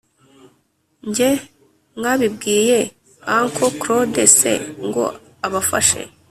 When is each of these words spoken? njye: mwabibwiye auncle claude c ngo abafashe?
njye: 1.07 1.29
mwabibwiye 1.97 2.79
auncle 3.33 3.69
claude 3.81 4.23
c 4.37 4.39
ngo 4.85 5.03
abafashe? 5.45 6.01